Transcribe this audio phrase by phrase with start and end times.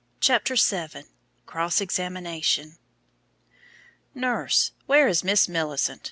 [0.19, 1.03] CHAPTER VII.
[1.45, 2.79] CROSS EXAMINATION.
[4.15, 5.99] "Nurse, where is Miss Millicent?